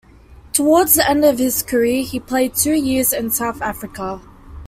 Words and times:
Towards 0.53 0.95
the 0.95 1.07
end 1.07 1.23
of 1.23 1.37
his 1.37 1.61
career, 1.61 2.01
he 2.03 2.19
played 2.19 2.55
two 2.55 2.73
years 2.73 3.13
in 3.13 3.29
South 3.29 3.61
Africa. 3.61 4.19